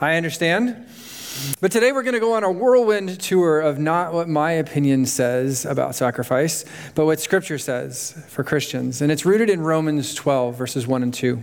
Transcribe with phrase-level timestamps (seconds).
[0.00, 0.86] I understand.
[1.60, 5.06] But today we're going to go on a whirlwind tour of not what my opinion
[5.06, 9.02] says about sacrifice, but what Scripture says for Christians.
[9.02, 11.42] And it's rooted in Romans 12, verses 1 and 2.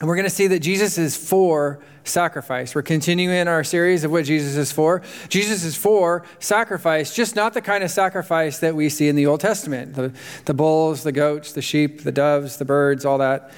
[0.00, 2.74] And we're going to see that Jesus is for sacrifice.
[2.74, 5.00] We're continuing our series of what Jesus is for.
[5.30, 9.24] Jesus is for sacrifice, just not the kind of sacrifice that we see in the
[9.24, 10.12] Old Testament the,
[10.44, 13.50] the bulls, the goats, the sheep, the doves, the birds, all that.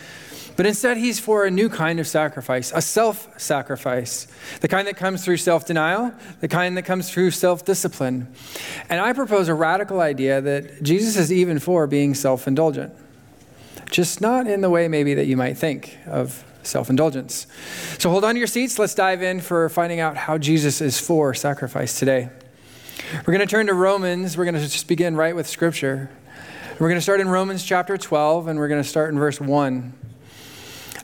[0.56, 4.26] But instead, he's for a new kind of sacrifice, a self sacrifice,
[4.60, 8.32] the kind that comes through self denial, the kind that comes through self discipline.
[8.88, 12.94] And I propose a radical idea that Jesus is even for being self indulgent,
[13.90, 17.46] just not in the way maybe that you might think of self indulgence.
[17.98, 18.78] So hold on to your seats.
[18.78, 22.30] Let's dive in for finding out how Jesus is for sacrifice today.
[23.26, 24.38] We're going to turn to Romans.
[24.38, 26.10] We're going to just begin right with Scripture.
[26.78, 29.40] We're going to start in Romans chapter 12, and we're going to start in verse
[29.40, 29.92] 1.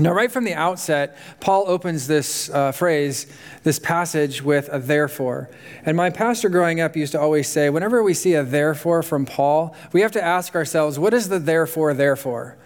[0.00, 3.26] Now, right from the outset, Paul opens this uh, phrase,
[3.64, 5.50] this passage, with a therefore.
[5.84, 9.26] And my pastor growing up used to always say, whenever we see a therefore from
[9.26, 12.56] Paul, we have to ask ourselves, what is the therefore, therefore?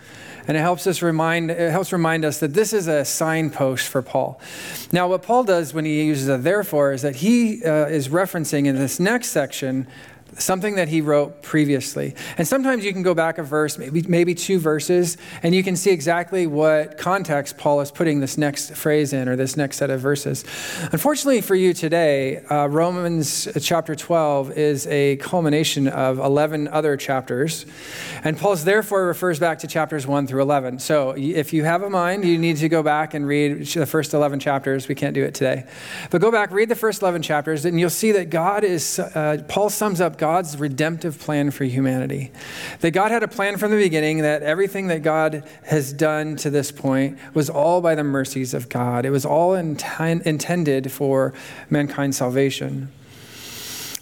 [0.46, 4.02] And it helps us remind it helps remind us that this is a signpost for
[4.02, 4.40] Paul.
[4.90, 8.66] Now, what Paul does when he uses a therefore is that he uh, is referencing
[8.66, 9.86] in this next section
[10.38, 12.14] something that he wrote previously.
[12.38, 15.76] And sometimes you can go back a verse, maybe, maybe two verses, and you can
[15.76, 19.90] see exactly what context Paul is putting this next phrase in or this next set
[19.90, 20.44] of verses.
[20.92, 27.66] Unfortunately for you today, uh, Romans chapter 12 is a culmination of 11 other chapters.
[28.24, 30.78] And Paul's therefore refers back to chapters 1 through 11.
[30.78, 34.14] So if you have a mind, you need to go back and read the first
[34.14, 34.88] 11 chapters.
[34.88, 35.64] We can't do it today.
[36.10, 39.42] But go back, read the first 11 chapters, and you'll see that God is, uh,
[39.48, 42.30] Paul sums up God's redemptive plan for humanity.
[42.78, 46.48] That God had a plan from the beginning, that everything that God has done to
[46.48, 49.04] this point was all by the mercies of God.
[49.04, 51.34] It was all inten- intended for
[51.70, 52.92] mankind's salvation.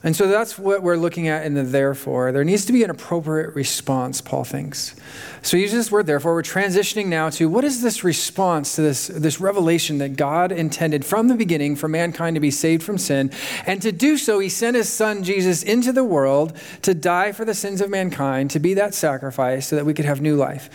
[0.03, 2.33] And so that's what we're looking at in the therefore.
[2.33, 4.97] There needs to be an appropriate response, Paul thinks.
[5.43, 6.33] So he uses this word therefore.
[6.33, 11.05] We're transitioning now to what is this response to this, this revelation that God intended
[11.05, 13.31] from the beginning for mankind to be saved from sin.
[13.67, 17.45] And to do so, he sent his son Jesus into the world to die for
[17.45, 20.71] the sins of mankind, to be that sacrifice so that we could have new life.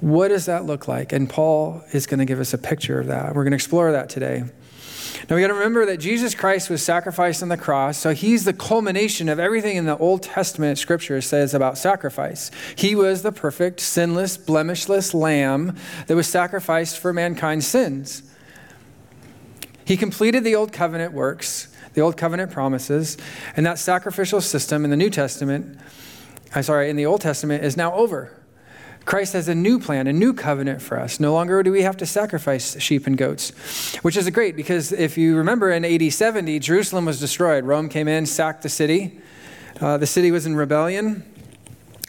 [0.00, 1.12] What does that look like?
[1.12, 3.34] And Paul is going to give us a picture of that.
[3.34, 4.44] We're going to explore that today.
[5.28, 8.44] Now we got to remember that Jesus Christ was sacrificed on the cross, so he's
[8.44, 12.50] the culmination of everything in the Old Testament scripture says about sacrifice.
[12.76, 15.76] He was the perfect, sinless, blemishless lamb
[16.06, 18.22] that was sacrificed for mankind's sins.
[19.84, 23.16] He completed the old covenant works, the old covenant promises,
[23.56, 25.78] and that sacrificial system in the New Testament,
[26.54, 28.32] I'm sorry, in the Old Testament is now over.
[29.04, 31.20] Christ has a new plan, a new covenant for us.
[31.20, 33.50] No longer do we have to sacrifice sheep and goats,
[33.96, 37.64] which is great because if you remember in AD 70, Jerusalem was destroyed.
[37.64, 39.20] Rome came in, sacked the city.
[39.80, 41.22] Uh, the city was in rebellion.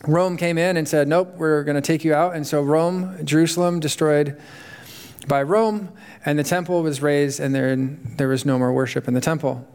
[0.08, 2.36] Rome came in and said, Nope, we're going to take you out.
[2.36, 4.40] And so Rome, Jerusalem, destroyed
[5.28, 5.90] by Rome,
[6.24, 9.68] and the temple was razed, and there, there was no more worship in the temple.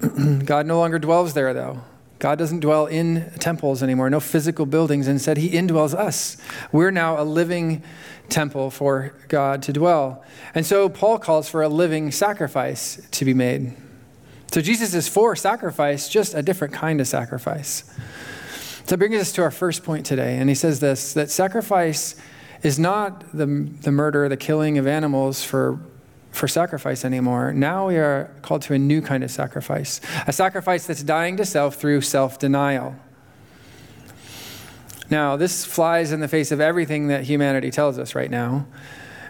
[0.44, 1.82] God no longer dwells there, though.
[2.22, 5.08] God doesn't dwell in temples anymore, no physical buildings.
[5.08, 6.36] Instead, He indwells us.
[6.70, 7.82] We're now a living
[8.28, 10.22] temple for God to dwell.
[10.54, 13.74] And so Paul calls for a living sacrifice to be made.
[14.52, 17.92] So Jesus is for sacrifice, just a different kind of sacrifice.
[18.84, 20.38] So that brings us to our first point today.
[20.38, 22.14] And he says this that sacrifice
[22.62, 25.80] is not the, the murder, the killing of animals for
[26.32, 27.52] for sacrifice anymore.
[27.52, 31.44] Now we are called to a new kind of sacrifice, a sacrifice that's dying to
[31.44, 32.96] self through self denial.
[35.10, 38.66] Now, this flies in the face of everything that humanity tells us right now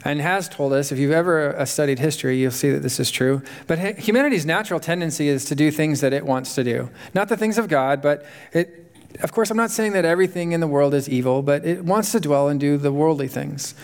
[0.05, 0.93] and has told us.
[0.93, 3.43] If you've ever uh, studied history, you'll see that this is true.
[3.67, 7.37] But humanity's natural tendency is to do things that it wants to do, not the
[7.37, 8.79] things of God, but it.
[9.23, 12.13] Of course, I'm not saying that everything in the world is evil, but it wants
[12.13, 13.75] to dwell and do the worldly things.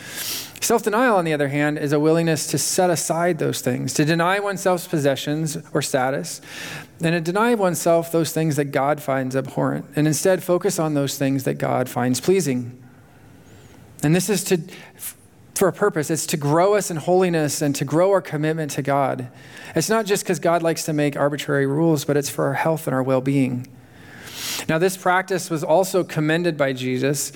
[0.60, 4.04] Self denial, on the other hand, is a willingness to set aside those things, to
[4.04, 6.40] deny oneself's possessions or status,
[7.00, 11.16] and to deny oneself those things that God finds abhorrent, and instead focus on those
[11.16, 12.82] things that God finds pleasing.
[14.02, 14.60] And this is to,
[15.54, 16.10] for a purpose.
[16.10, 19.28] It's to grow us in holiness and to grow our commitment to God.
[19.74, 22.86] It's not just because God likes to make arbitrary rules, but it's for our health
[22.86, 23.66] and our well being.
[24.68, 27.32] Now, this practice was also commended by Jesus.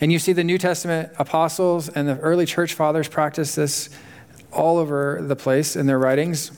[0.00, 3.90] And you see the New Testament apostles and the early church fathers practice this
[4.52, 6.50] all over the place in their writings.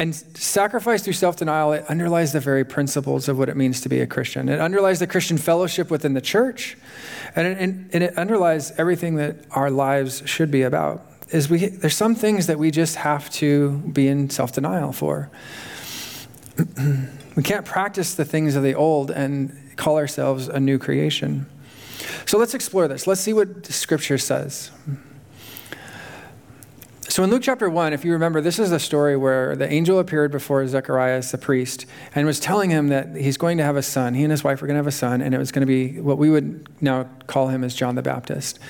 [0.00, 3.88] and sacrifice through self denial, it underlies the very principles of what it means to
[3.88, 4.48] be a Christian.
[4.48, 6.76] It underlies the Christian fellowship within the church,
[7.36, 11.06] and it, and it underlies everything that our lives should be about.
[11.30, 15.30] Is we, there's some things that we just have to be in self denial for.
[17.36, 21.46] we can't practice the things of the old and call ourselves a new creation.
[22.26, 23.06] So let's explore this.
[23.06, 24.70] Let's see what Scripture says.
[27.08, 29.98] So in Luke chapter 1, if you remember, this is the story where the angel
[29.98, 33.82] appeared before Zacharias, the priest, and was telling him that he's going to have a
[33.82, 34.14] son.
[34.14, 35.66] He and his wife are going to have a son, and it was going to
[35.66, 38.60] be what we would now call him as John the Baptist.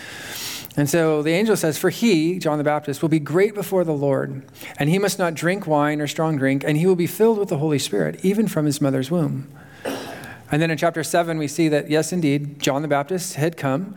[0.76, 3.93] And so the angel says, For he, John the Baptist, will be great before the
[3.93, 4.43] Lord,
[4.78, 7.49] and he must not drink wine or strong drink, and he will be filled with
[7.49, 9.52] the Holy Spirit, even from his mother's womb.
[10.52, 13.94] And then in chapter 7, we see that, yes, indeed, John the Baptist had come,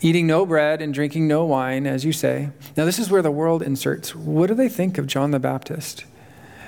[0.00, 2.50] eating no bread and drinking no wine, as you say.
[2.76, 4.14] Now, this is where the world inserts.
[4.14, 6.04] What do they think of John the Baptist?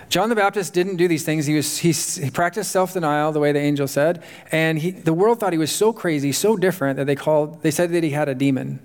[0.09, 1.47] John the Baptist didn't do these things.
[1.47, 4.25] He, was, he, he practiced self denial, the way the angel said.
[4.51, 7.71] And he, the world thought he was so crazy, so different, that they, called, they
[7.71, 8.81] said that he had a demon.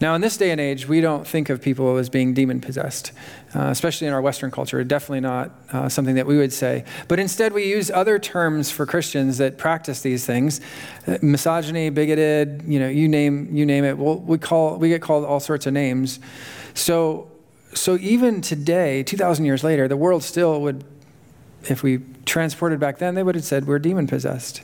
[0.00, 3.12] Now, in this day and age, we don't think of people as being demon possessed,
[3.54, 4.84] uh, especially in our Western culture.
[4.84, 6.84] Definitely not uh, something that we would say.
[7.08, 10.60] But instead, we use other terms for Christians that practice these things:
[11.06, 12.62] uh, misogyny, bigoted.
[12.66, 13.96] You know, you name you name it.
[13.96, 16.20] We'll, we call we get called all sorts of names.
[16.74, 17.30] So,
[17.72, 20.84] so even today, two thousand years later, the world still would,
[21.64, 24.62] if we transported back then, they would have said we're demon possessed.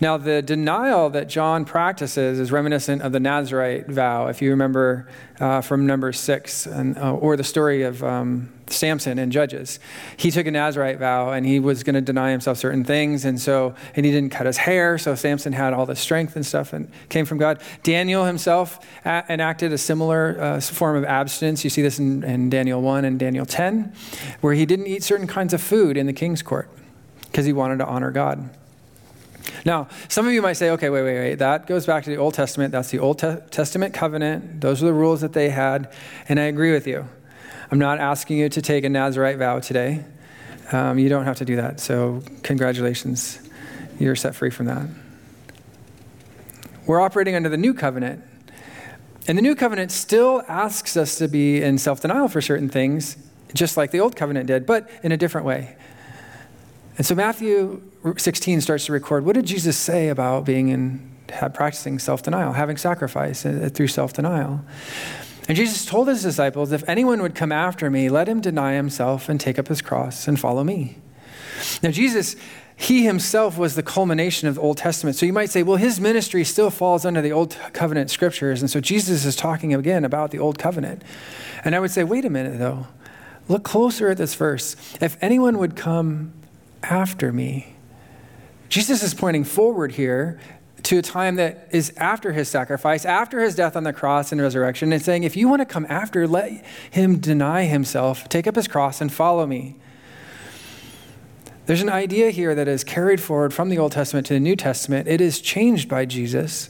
[0.00, 5.08] Now, the denial that John practices is reminiscent of the Nazarite vow, if you remember
[5.40, 9.78] uh, from number six, and, uh, or the story of um, Samson in Judges.
[10.16, 13.40] He took a Nazarite vow and he was going to deny himself certain things, and
[13.40, 16.72] so and he didn't cut his hair, so Samson had all the strength and stuff
[16.72, 17.60] and came from God.
[17.82, 21.64] Daniel himself a- enacted a similar uh, form of abstinence.
[21.64, 23.92] You see this in, in Daniel 1 and Daniel 10,
[24.40, 26.68] where he didn't eat certain kinds of food in the king's court
[27.26, 28.50] because he wanted to honor God.
[29.64, 31.34] Now, some of you might say, okay, wait, wait, wait.
[31.36, 32.72] That goes back to the Old Testament.
[32.72, 34.60] That's the Old Te- Testament covenant.
[34.60, 35.92] Those are the rules that they had.
[36.28, 37.08] And I agree with you.
[37.70, 40.04] I'm not asking you to take a Nazarite vow today.
[40.72, 41.80] Um, you don't have to do that.
[41.80, 43.40] So, congratulations.
[43.98, 44.88] You're set free from that.
[46.86, 48.22] We're operating under the new covenant.
[49.28, 53.16] And the new covenant still asks us to be in self denial for certain things,
[53.54, 55.76] just like the old covenant did, but in a different way.
[56.96, 57.82] And so Matthew
[58.16, 61.16] 16 starts to record what did Jesus say about being in
[61.54, 64.64] practicing self-denial, having sacrifice uh, through self-denial.
[65.48, 69.28] And Jesus told his disciples, if anyone would come after me, let him deny himself
[69.28, 70.98] and take up his cross and follow me.
[71.82, 72.36] Now Jesus
[72.78, 75.16] he himself was the culmination of the Old Testament.
[75.16, 78.60] So you might say, well, his ministry still falls under the Old Covenant scriptures.
[78.60, 81.02] And so Jesus is talking again about the Old Covenant.
[81.64, 82.86] And I would say, wait a minute, though.
[83.48, 84.76] Look closer at this verse.
[85.00, 86.34] If anyone would come
[86.82, 87.75] after me.
[88.76, 90.38] Jesus is pointing forward here
[90.82, 94.40] to a time that is after his sacrifice, after his death on the cross and
[94.42, 98.54] resurrection, and saying, if you want to come after, let him deny himself, take up
[98.54, 99.76] his cross, and follow me.
[101.64, 104.56] There's an idea here that is carried forward from the Old Testament to the New
[104.56, 105.08] Testament.
[105.08, 106.68] It is changed by Jesus.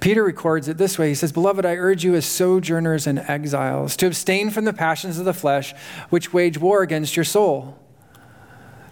[0.00, 3.94] Peter records it this way He says, Beloved, I urge you as sojourners and exiles
[3.98, 5.74] to abstain from the passions of the flesh,
[6.08, 7.78] which wage war against your soul.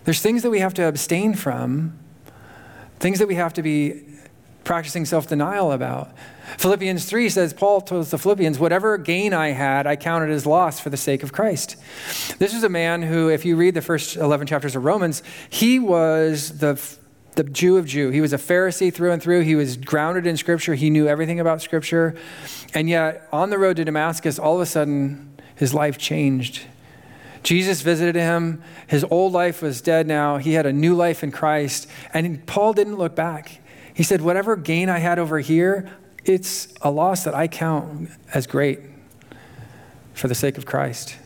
[0.05, 1.99] There's things that we have to abstain from,
[2.99, 4.03] things that we have to be
[4.65, 6.13] practicing self denial about.
[6.59, 10.81] Philippians 3 says, Paul tells the Philippians, whatever gain I had, I counted as loss
[10.81, 11.77] for the sake of Christ.
[12.39, 15.79] This is a man who, if you read the first 11 chapters of Romans, he
[15.79, 16.81] was the,
[17.37, 18.11] the Jew of Jew.
[18.11, 19.43] He was a Pharisee through and through.
[19.43, 20.75] He was grounded in Scripture.
[20.75, 22.17] He knew everything about Scripture.
[22.75, 26.63] And yet, on the road to Damascus, all of a sudden, his life changed.
[27.43, 28.63] Jesus visited him.
[28.87, 30.37] His old life was dead now.
[30.37, 31.89] He had a new life in Christ.
[32.13, 33.61] And Paul didn't look back.
[33.95, 35.91] He said, Whatever gain I had over here,
[36.25, 38.81] it's a loss that I count as great
[40.13, 41.17] for the sake of Christ.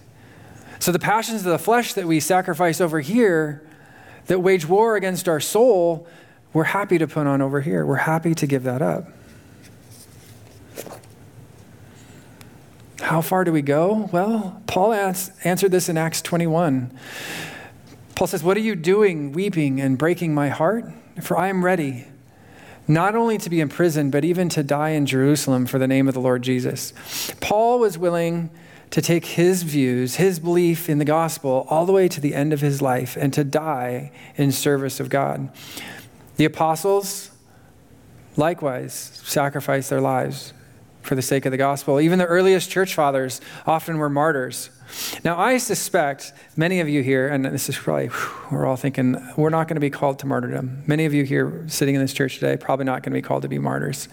[0.79, 3.67] So the passions of the flesh that we sacrifice over here,
[4.27, 6.07] that wage war against our soul,
[6.53, 7.85] we're happy to put on over here.
[7.85, 9.09] We're happy to give that up.
[13.05, 14.09] How far do we go?
[14.13, 16.91] Well, Paul answered this in Acts 21.
[18.15, 20.87] Paul says, What are you doing, weeping and breaking my heart?
[21.23, 22.07] for I am ready
[22.87, 26.15] not only to be imprisoned, but even to die in Jerusalem for the name of
[26.15, 26.93] the Lord Jesus.
[27.41, 28.51] Paul was willing
[28.91, 32.53] to take his views, his belief in the gospel, all the way to the end
[32.53, 35.49] of his life and to die in service of God.
[36.37, 37.31] The apostles,
[38.37, 38.93] likewise,
[39.25, 40.53] sacrificed their lives
[41.05, 42.01] for the sake of the gospel.
[42.01, 44.71] Even the earliest church fathers often were martyrs.
[45.25, 49.17] Now, I suspect many of you here, and this is probably, whew, we're all thinking,
[49.37, 50.83] we're not going to be called to martyrdom.
[50.87, 53.43] Many of you here sitting in this church today, probably not going to be called
[53.43, 54.09] to be martyrs.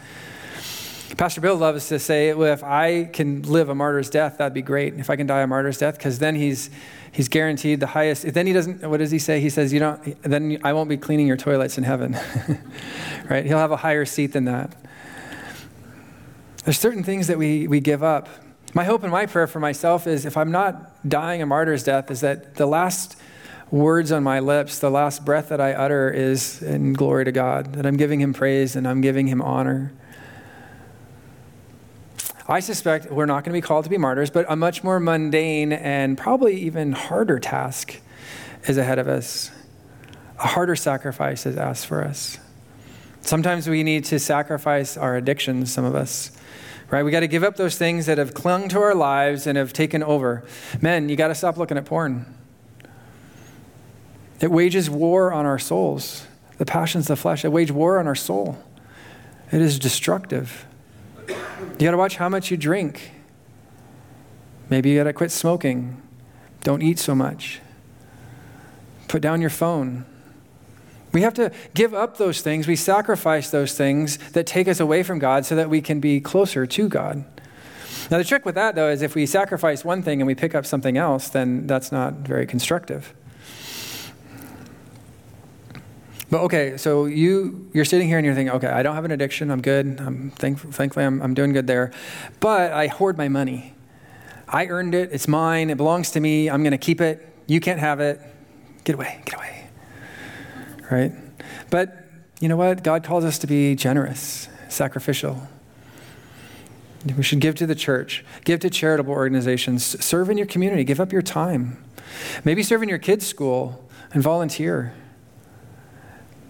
[1.17, 4.61] Pastor Bill loves to say, well, if I can live a martyr's death, that'd be
[4.61, 4.95] great.
[4.95, 6.69] If I can die a martyr's death, because then he's,
[7.11, 8.33] he's guaranteed the highest.
[8.33, 9.39] Then he doesn't, what does he say?
[9.39, 12.17] He says, you don't, then I won't be cleaning your toilets in heaven.
[13.29, 13.45] right?
[13.45, 14.73] He'll have a higher seat than that.
[16.63, 18.29] There's certain things that we, we give up.
[18.73, 22.11] My hope and my prayer for myself is if I'm not dying a martyr's death,
[22.11, 23.17] is that the last
[23.71, 27.73] words on my lips, the last breath that I utter is in glory to God,
[27.73, 29.91] that I'm giving him praise and I'm giving him honor.
[32.47, 34.99] I suspect we're not going to be called to be martyrs, but a much more
[34.99, 37.99] mundane and probably even harder task
[38.67, 39.51] is ahead of us.
[40.37, 42.37] A harder sacrifice is asked for us.
[43.21, 46.31] Sometimes we need to sacrifice our addictions, some of us
[46.91, 47.03] right?
[47.03, 49.73] We got to give up those things that have clung to our lives and have
[49.73, 50.43] taken over.
[50.81, 52.25] Men, you got to stop looking at porn.
[54.41, 56.27] It wages war on our souls.
[56.57, 58.61] The passions of the flesh, it wage war on our soul.
[59.51, 60.65] It is destructive.
[61.27, 61.35] You
[61.79, 63.11] got to watch how much you drink.
[64.69, 66.01] Maybe you got to quit smoking.
[66.63, 67.59] Don't eat so much.
[69.07, 70.05] Put down your phone.
[71.13, 72.67] We have to give up those things.
[72.67, 76.21] We sacrifice those things that take us away from God so that we can be
[76.21, 77.25] closer to God.
[78.09, 80.55] Now, the trick with that, though, is if we sacrifice one thing and we pick
[80.55, 83.13] up something else, then that's not very constructive.
[86.29, 89.11] But okay, so you you're sitting here and you're thinking, okay, I don't have an
[89.11, 89.51] addiction.
[89.51, 89.99] I'm good.
[89.99, 91.91] I'm thank, thankfully I'm, I'm doing good there,
[92.39, 93.73] but I hoard my money.
[94.47, 95.09] I earned it.
[95.11, 95.69] It's mine.
[95.69, 96.49] It belongs to me.
[96.49, 97.27] I'm going to keep it.
[97.47, 98.21] You can't have it.
[98.85, 99.21] Get away.
[99.25, 99.60] Get away
[100.91, 101.13] right?
[101.69, 101.97] But
[102.39, 102.83] you know what?
[102.83, 105.47] God calls us to be generous, sacrificial.
[107.17, 110.99] We should give to the church, give to charitable organizations, serve in your community, give
[110.99, 111.83] up your time.
[112.43, 114.93] Maybe serve in your kids' school and volunteer.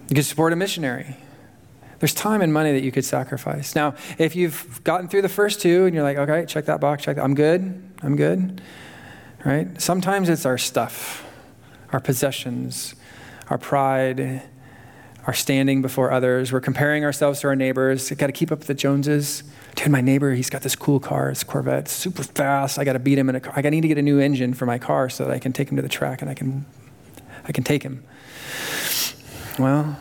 [0.09, 1.15] You could support a missionary.
[1.99, 3.75] There's time and money that you could sacrifice.
[3.75, 7.03] Now, if you've gotten through the first two and you're like, okay, check that box,
[7.03, 8.59] check that, I'm good, I'm good,
[9.45, 9.79] right?
[9.79, 11.23] Sometimes it's our stuff,
[11.93, 12.95] our possessions,
[13.51, 14.41] our pride,
[15.27, 16.53] our standing before others.
[16.53, 18.09] We're comparing ourselves to our neighbors.
[18.11, 19.43] Got to keep up with the Joneses.
[19.75, 22.79] Dude, my neighbor, he's got this cool car, it's Corvette, super fast.
[22.79, 23.53] I got to beat him in a car.
[23.55, 25.69] I need to get a new engine for my car so that I can take
[25.69, 26.65] him to the track and I can,
[27.43, 28.03] I can take him.
[29.59, 29.97] Well,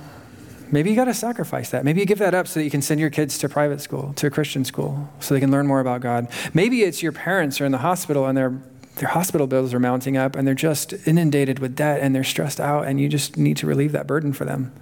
[0.71, 1.85] maybe you got to sacrifice that.
[1.85, 4.13] Maybe you give that up so that you can send your kids to private school,
[4.15, 6.29] to a Christian school, so they can learn more about God.
[6.55, 8.61] Maybe it's your parents are in the hospital and they're
[9.01, 12.61] their hospital bills are mounting up and they're just inundated with debt and they're stressed
[12.61, 14.75] out and you just need to relieve that burden for them.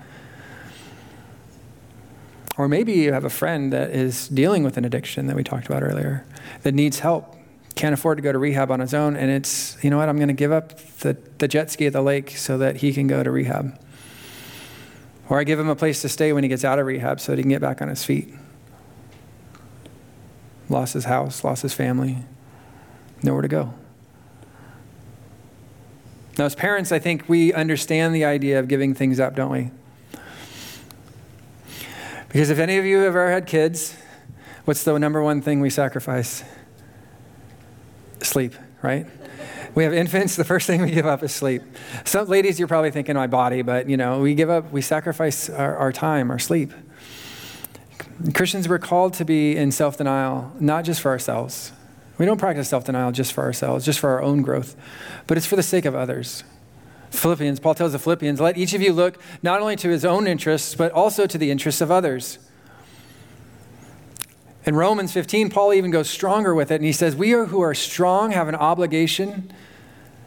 [2.56, 5.66] Or maybe you have a friend that is dealing with an addiction that we talked
[5.66, 6.26] about earlier
[6.64, 7.36] that needs help,
[7.76, 10.16] can't afford to go to rehab on his own, and it's, you know what, I'm
[10.16, 13.06] going to give up the, the jet ski at the lake so that he can
[13.06, 13.80] go to rehab.
[15.28, 17.30] Or I give him a place to stay when he gets out of rehab so
[17.30, 18.34] that he can get back on his feet.
[20.68, 22.24] Lost his house, lost his family,
[23.22, 23.74] nowhere to go.
[26.38, 29.70] Now, as parents, I think we understand the idea of giving things up, don't we?
[32.28, 33.96] Because if any of you have ever had kids,
[34.64, 36.44] what's the number one thing we sacrifice?
[38.22, 39.06] Sleep, right?
[39.74, 41.62] We have infants, the first thing we give up is sleep.
[42.04, 45.50] Some ladies, you're probably thinking my body, but you know, we give up, we sacrifice
[45.50, 46.72] our, our time, our sleep.
[48.34, 51.72] Christians were called to be in self denial, not just for ourselves,
[52.18, 54.76] we don't practice self denial just for ourselves, just for our own growth,
[55.26, 56.44] but it's for the sake of others.
[57.10, 60.26] Philippians, Paul tells the Philippians, let each of you look not only to his own
[60.26, 62.38] interests, but also to the interests of others.
[64.66, 67.62] In Romans 15, Paul even goes stronger with it, and he says, We are who
[67.62, 69.50] are strong have an obligation.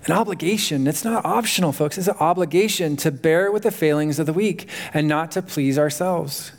[0.07, 0.87] An obligation.
[0.87, 1.99] It's not optional, folks.
[1.99, 5.77] It's an obligation to bear with the failings of the weak and not to please
[5.77, 6.53] ourselves.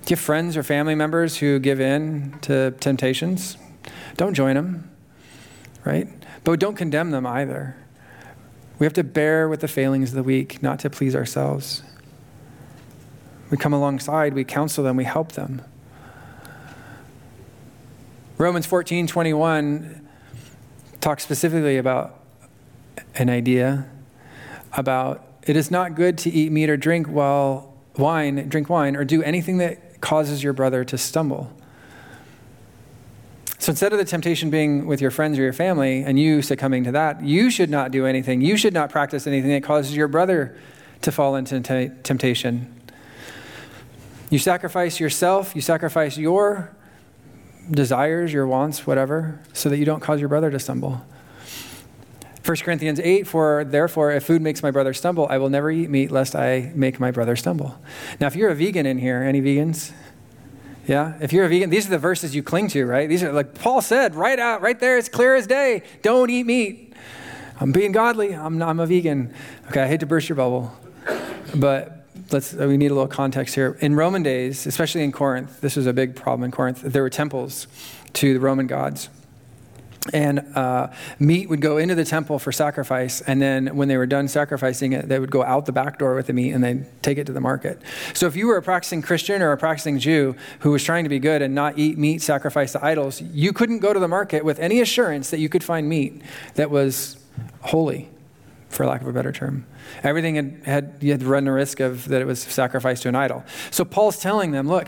[0.11, 3.57] you have friends or family members who give in to temptations?
[4.17, 4.91] Don't join them,
[5.85, 6.05] right?
[6.43, 7.77] But don't condemn them either.
[8.77, 11.81] We have to bear with the failings of the weak, not to please ourselves.
[13.49, 15.61] We come alongside, we counsel them, we help them.
[18.37, 20.09] Romans 14 21
[20.99, 22.19] talks specifically about
[23.15, 23.87] an idea
[24.73, 29.05] about it is not good to eat meat or drink while wine, drink wine, or
[29.05, 31.51] do anything that causes your brother to stumble.
[33.59, 36.83] So instead of the temptation being with your friends or your family and you succumbing
[36.85, 38.41] to that, you should not do anything.
[38.41, 40.57] You should not practice anything that causes your brother
[41.03, 42.73] to fall into t- temptation.
[44.31, 46.75] You sacrifice yourself, you sacrifice your
[47.69, 51.05] desires, your wants, whatever, so that you don't cause your brother to stumble.
[52.43, 55.89] 1 Corinthians 8, for therefore, if food makes my brother stumble, I will never eat
[55.89, 57.79] meat lest I make my brother stumble.
[58.19, 59.91] Now, if you're a vegan in here, any vegans?
[60.87, 63.07] Yeah, if you're a vegan, these are the verses you cling to, right?
[63.07, 65.83] These are like Paul said, right out, right there, it's clear as day.
[66.01, 66.93] Don't eat meat.
[67.59, 68.33] I'm being godly.
[68.33, 69.31] I'm, I'm a vegan.
[69.67, 70.75] Okay, I hate to burst your bubble,
[71.55, 72.55] but let's.
[72.55, 73.77] Uh, we need a little context here.
[73.81, 76.81] In Roman days, especially in Corinth, this was a big problem in Corinth.
[76.81, 77.67] There were temples
[78.13, 79.09] to the Roman gods
[80.13, 80.87] and uh,
[81.19, 84.93] meat would go into the temple for sacrifice and then when they were done sacrificing
[84.93, 87.25] it they would go out the back door with the meat and they'd take it
[87.25, 87.81] to the market.
[88.13, 91.09] So if you were a practicing christian or a practicing jew who was trying to
[91.09, 94.45] be good and not eat meat sacrificed to idols you couldn't go to the market
[94.45, 96.21] with any assurance that you could find meat
[96.55, 97.17] that was
[97.61, 98.09] holy
[98.71, 99.65] for lack of a better term.
[100.01, 103.15] Everything had, had you had run the risk of that it was sacrificed to an
[103.15, 103.43] idol.
[103.69, 104.87] So paul's telling them look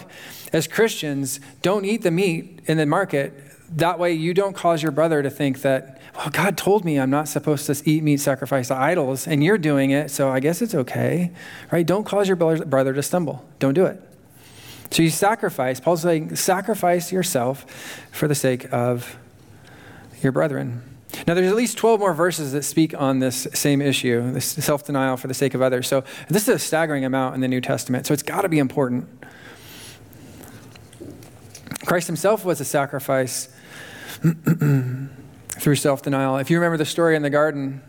[0.53, 3.33] as christians don't eat the meat in the market
[3.75, 7.09] that way, you don't cause your brother to think that, well, God told me I'm
[7.09, 10.61] not supposed to eat meat sacrificed to idols, and you're doing it, so I guess
[10.61, 11.31] it's okay.
[11.71, 11.85] Right?
[11.85, 13.45] Don't cause your brother to stumble.
[13.59, 14.01] Don't do it.
[14.91, 15.79] So you sacrifice.
[15.79, 17.65] Paul's saying, sacrifice yourself
[18.11, 19.17] for the sake of
[20.21, 20.83] your brethren.
[21.27, 24.85] Now, there's at least 12 more verses that speak on this same issue, this self
[24.85, 25.87] denial for the sake of others.
[25.87, 28.07] So, this is a staggering amount in the New Testament.
[28.07, 29.07] So, it's got to be important.
[31.85, 33.52] Christ himself was a sacrifice
[35.49, 36.37] through self denial.
[36.37, 37.81] If you remember the story in the garden,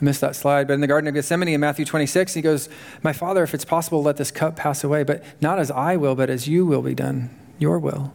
[0.00, 2.68] I missed that slide, but in the Garden of Gethsemane in Matthew 26, he goes,
[3.02, 6.14] My Father, if it's possible, let this cup pass away, but not as I will,
[6.14, 8.14] but as you will be done, your will.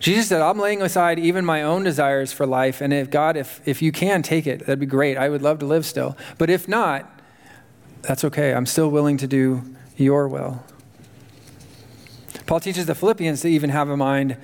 [0.00, 3.60] Jesus said, I'm laying aside even my own desires for life, and if God, if,
[3.66, 5.16] if you can take it, that'd be great.
[5.16, 6.16] I would love to live still.
[6.36, 7.20] But if not,
[8.02, 8.54] that's okay.
[8.54, 9.62] I'm still willing to do
[9.96, 10.62] your will.
[12.46, 14.36] Paul teaches the Philippians to even have a mind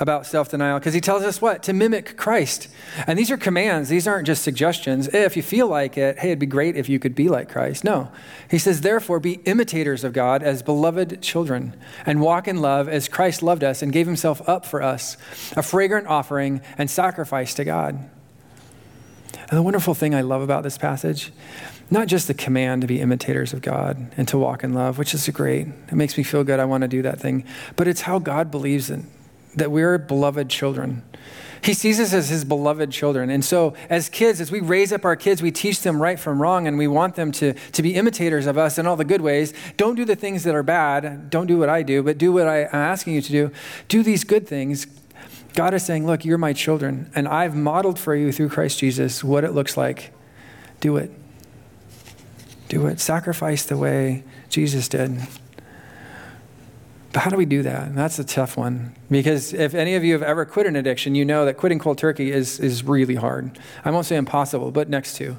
[0.00, 1.62] about self denial because he tells us what?
[1.64, 2.68] To mimic Christ.
[3.06, 5.08] And these are commands, these aren't just suggestions.
[5.08, 7.84] If you feel like it, hey, it'd be great if you could be like Christ.
[7.84, 8.10] No.
[8.50, 13.08] He says, therefore, be imitators of God as beloved children and walk in love as
[13.08, 15.16] Christ loved us and gave himself up for us,
[15.56, 18.10] a fragrant offering and sacrifice to God.
[19.34, 21.30] And the wonderful thing I love about this passage
[21.92, 25.12] not just the command to be imitators of God and to walk in love, which
[25.12, 25.66] is great.
[25.66, 26.60] It makes me feel good.
[26.60, 27.44] I want to do that thing.
[27.74, 29.10] But it's how God believes in
[29.56, 31.02] that we're beloved children.
[31.62, 33.28] He sees us as his beloved children.
[33.28, 36.40] And so, as kids, as we raise up our kids, we teach them right from
[36.40, 39.20] wrong and we want them to, to be imitators of us in all the good
[39.20, 39.52] ways.
[39.76, 41.28] Don't do the things that are bad.
[41.28, 43.50] Don't do what I do, but do what I, I'm asking you to do.
[43.88, 44.86] Do these good things.
[45.54, 49.22] God is saying, Look, you're my children, and I've modeled for you through Christ Jesus
[49.22, 50.12] what it looks like.
[50.80, 51.10] Do it.
[52.68, 53.00] Do it.
[53.00, 55.20] Sacrifice the way Jesus did.
[57.12, 57.88] But how do we do that?
[57.88, 58.94] And that's a tough one.
[59.10, 61.98] Because if any of you have ever quit an addiction, you know that quitting cold
[61.98, 63.58] turkey is, is really hard.
[63.84, 65.36] I won't say impossible, but next to.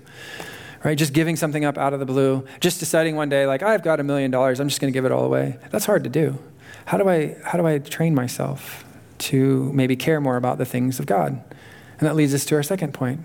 [0.84, 0.97] Right?
[0.97, 3.99] Just giving something up out of the blue, just deciding one day, like, I've got
[3.99, 5.57] a million dollars, I'm just going to give it all away.
[5.69, 6.39] That's hard to do.
[6.86, 8.84] How do I, how do I train myself
[9.19, 11.41] to maybe care more about the things of God?
[11.99, 13.21] And that leads us to our second point.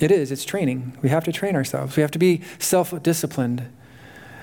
[0.00, 0.98] It is, it's training.
[1.00, 1.96] We have to train ourselves.
[1.96, 3.70] We have to be self disciplined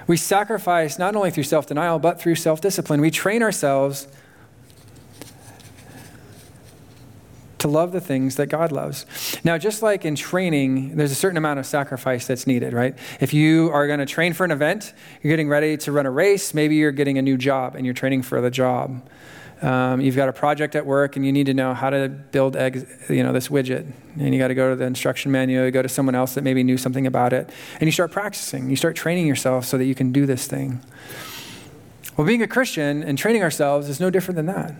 [0.07, 3.01] we sacrifice not only through self denial, but through self discipline.
[3.01, 4.07] We train ourselves
[7.59, 9.05] to love the things that God loves.
[9.43, 12.95] Now, just like in training, there's a certain amount of sacrifice that's needed, right?
[13.19, 16.11] If you are going to train for an event, you're getting ready to run a
[16.11, 19.07] race, maybe you're getting a new job and you're training for the job.
[19.61, 22.55] Um, you've got a project at work and you need to know how to build
[22.55, 23.91] you know, this widget.
[24.19, 26.43] And you got to go to the instruction manual, you go to someone else that
[26.43, 27.49] maybe knew something about it.
[27.79, 28.69] And you start practicing.
[28.69, 30.81] You start training yourself so that you can do this thing.
[32.15, 34.75] Well, being a Christian and training ourselves is no different than that.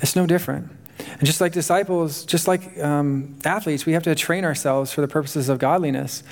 [0.00, 0.70] It's no different.
[1.06, 5.08] And just like disciples, just like um, athletes, we have to train ourselves for the
[5.08, 6.22] purposes of godliness.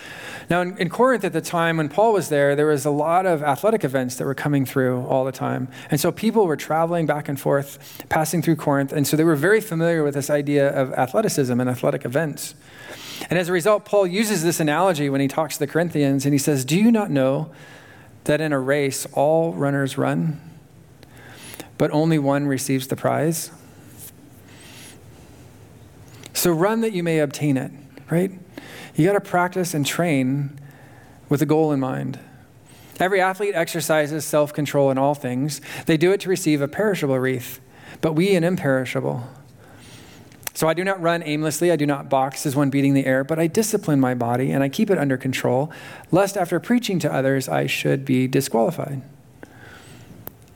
[0.48, 3.26] Now, in, in, Corinth at the time when Paul was there, there was a lot
[3.26, 5.68] of athletic events that were coming through all the time.
[5.90, 8.92] And so people were traveling back and forth, passing through Corinth.
[8.92, 12.54] And so they were very familiar with this idea of athleticism and athletic events.
[13.30, 16.32] And as a result, Paul uses this analogy when he talks to the Corinthians, and
[16.32, 17.50] he says, Do you not know
[18.24, 20.40] that in a race all runners run,
[21.76, 23.50] but only one receives the prize?
[26.38, 27.72] So run that you may obtain it,
[28.08, 28.30] right?
[28.94, 30.56] You got to practice and train
[31.28, 32.20] with a goal in mind.
[33.00, 35.60] Every athlete exercises self control in all things.
[35.86, 37.58] They do it to receive a perishable wreath,
[38.00, 39.28] but we an imperishable.
[40.54, 43.24] So I do not run aimlessly, I do not box as one beating the air,
[43.24, 45.72] but I discipline my body and I keep it under control,
[46.12, 49.02] lest after preaching to others I should be disqualified.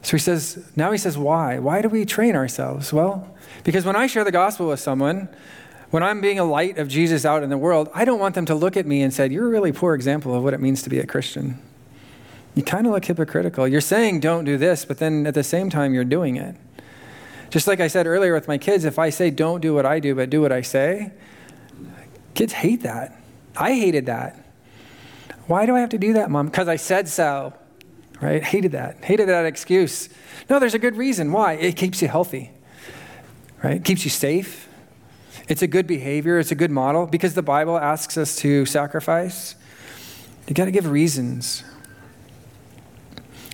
[0.02, 1.58] So he says, now he says, why?
[1.58, 2.92] Why do we train ourselves?
[2.92, 5.28] Well, because when I share the gospel with someone,
[5.92, 8.46] when I'm being a light of Jesus out in the world, I don't want them
[8.46, 10.82] to look at me and say, You're a really poor example of what it means
[10.84, 11.62] to be a Christian.
[12.54, 13.68] You kind of look hypocritical.
[13.68, 16.56] You're saying don't do this, but then at the same time, you're doing it.
[17.50, 20.00] Just like I said earlier with my kids, if I say don't do what I
[20.00, 21.12] do, but do what I say,
[22.34, 23.14] kids hate that.
[23.54, 24.46] I hated that.
[25.46, 26.46] Why do I have to do that, mom?
[26.46, 27.52] Because I said so.
[28.18, 28.42] Right?
[28.42, 29.04] Hated that.
[29.04, 30.08] Hated that excuse.
[30.48, 31.32] No, there's a good reason.
[31.32, 31.54] Why?
[31.54, 32.50] It keeps you healthy.
[33.62, 33.76] Right?
[33.76, 34.68] It keeps you safe.
[35.52, 39.54] It's a good behavior, it's a good model because the Bible asks us to sacrifice.
[40.48, 41.62] You got to give reasons.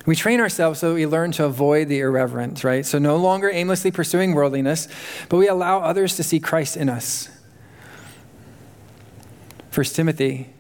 [0.06, 2.86] We train ourselves so we learn to avoid the irreverent, right?
[2.86, 4.86] So no longer aimlessly pursuing worldliness,
[5.28, 7.30] but we allow others to see Christ in us.
[9.74, 10.50] 1 Timothy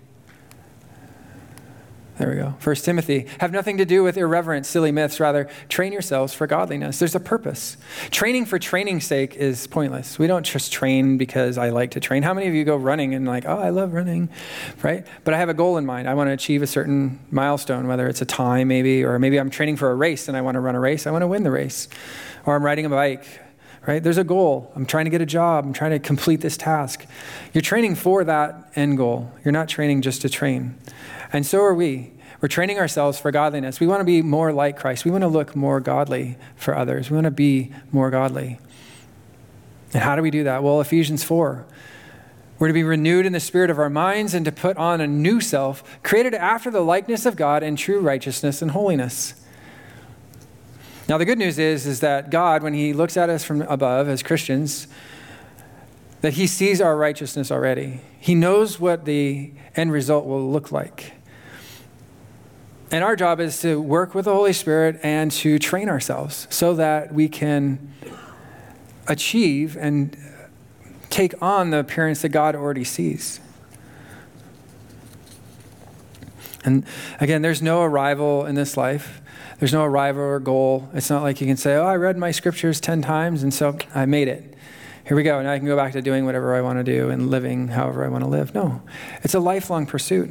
[2.18, 2.54] there we go.
[2.58, 3.26] First Timothy.
[3.38, 5.20] Have nothing to do with irreverent, silly myths.
[5.20, 6.98] Rather, train yourselves for godliness.
[6.98, 7.76] There's a purpose.
[8.10, 10.18] Training for training's sake is pointless.
[10.18, 12.24] We don't just train because I like to train.
[12.24, 14.28] How many of you go running and like, oh, I love running,
[14.82, 15.06] right?
[15.22, 16.08] But I have a goal in mind.
[16.08, 19.50] I want to achieve a certain milestone, whether it's a time maybe, or maybe I'm
[19.50, 21.06] training for a race and I want to run a race.
[21.06, 21.88] I want to win the race.
[22.46, 23.26] Or I'm riding a bike,
[23.88, 24.02] right?
[24.02, 24.70] There's a goal.
[24.76, 25.64] I'm trying to get a job.
[25.64, 27.06] I'm trying to complete this task.
[27.54, 29.32] You're training for that end goal.
[29.44, 30.78] You're not training just to train.
[31.32, 32.12] And so are we.
[32.42, 33.80] We're training ourselves for godliness.
[33.80, 35.06] We want to be more like Christ.
[35.06, 37.10] We want to look more godly for others.
[37.10, 38.60] We want to be more godly.
[39.94, 40.62] And how do we do that?
[40.62, 41.66] Well, Ephesians 4.
[42.58, 45.06] We're to be renewed in the spirit of our minds and to put on a
[45.06, 49.34] new self, created after the likeness of God in true righteousness and holiness.
[51.08, 54.08] Now, the good news is, is that God, when He looks at us from above
[54.08, 54.86] as Christians,
[56.20, 58.00] that He sees our righteousness already.
[58.20, 61.12] He knows what the end result will look like.
[62.90, 66.74] And our job is to work with the Holy Spirit and to train ourselves so
[66.74, 67.92] that we can
[69.06, 70.16] achieve and
[71.08, 73.40] take on the appearance that God already sees.
[76.64, 76.84] And
[77.18, 79.22] again, there's no arrival in this life.
[79.58, 80.88] There's no arrival or goal.
[80.94, 83.76] It's not like you can say, Oh, I read my scriptures 10 times, and so
[83.94, 84.54] I made it.
[85.06, 85.42] Here we go.
[85.42, 88.04] Now I can go back to doing whatever I want to do and living however
[88.04, 88.54] I want to live.
[88.54, 88.82] No,
[89.22, 90.30] it's a lifelong pursuit.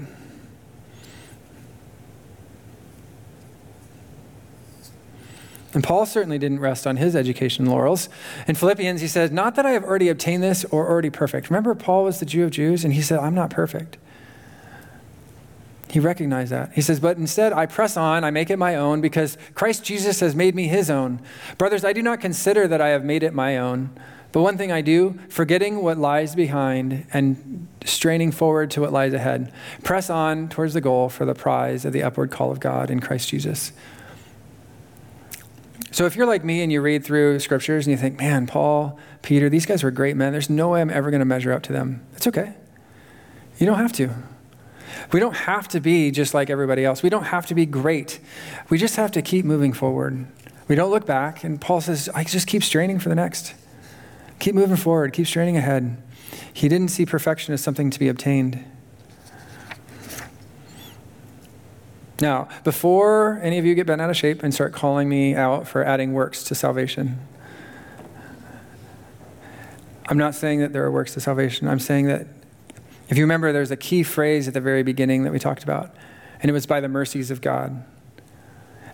[5.73, 8.09] And Paul certainly didn't rest on his education laurels.
[8.47, 11.49] In Philippians, he says, Not that I have already obtained this or already perfect.
[11.49, 13.97] Remember, Paul was the Jew of Jews, and he said, I'm not perfect.
[15.89, 16.73] He recognized that.
[16.73, 20.19] He says, But instead, I press on, I make it my own, because Christ Jesus
[20.19, 21.21] has made me his own.
[21.57, 23.91] Brothers, I do not consider that I have made it my own.
[24.33, 29.13] But one thing I do, forgetting what lies behind and straining forward to what lies
[29.13, 29.51] ahead,
[29.83, 32.99] press on towards the goal for the prize of the upward call of God in
[32.99, 33.71] Christ Jesus.
[35.91, 38.99] So if you're like me and you read through scriptures and you think, man, Paul,
[39.21, 41.63] Peter, these guys were great men, there's no way I'm ever going to measure up
[41.63, 42.05] to them.
[42.13, 42.53] It's okay.
[43.57, 44.13] You don't have to.
[45.11, 47.03] We don't have to be just like everybody else.
[47.03, 48.19] We don't have to be great.
[48.69, 50.27] We just have to keep moving forward.
[50.67, 51.43] We don't look back.
[51.43, 53.53] And Paul says, I just keep straining for the next.
[54.39, 55.97] Keep moving forward, keep straining ahead.
[56.53, 58.63] He didn't see perfection as something to be obtained.
[62.19, 65.67] Now, before any of you get bent out of shape and start calling me out
[65.67, 67.19] for adding works to salvation,
[70.07, 71.67] I'm not saying that there are works to salvation.
[71.67, 72.27] I'm saying that
[73.09, 75.95] if you remember, there's a key phrase at the very beginning that we talked about,
[76.41, 77.83] and it was by the mercies of God.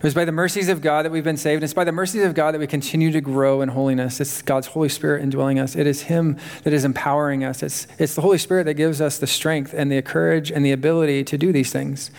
[0.03, 1.63] It was by the mercies of God that we've been saved.
[1.63, 4.19] It's by the mercies of God that we continue to grow in holiness.
[4.19, 5.77] It's God's Holy Spirit indwelling us.
[5.77, 7.63] It is Him that is empowering us.
[7.63, 10.73] It's, it's the Holy Spirit that gives us the strength and the courage and the
[10.73, 12.11] ability to do these things.